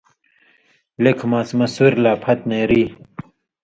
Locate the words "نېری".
2.49-2.83